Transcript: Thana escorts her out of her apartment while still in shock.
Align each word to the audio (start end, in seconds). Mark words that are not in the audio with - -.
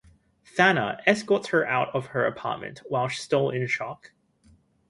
Thana 0.57 0.99
escorts 1.05 1.49
her 1.49 1.63
out 1.67 1.89
of 1.93 2.07
her 2.07 2.25
apartment 2.25 2.79
while 2.89 3.07
still 3.07 3.51
in 3.51 3.67
shock. 3.67 4.13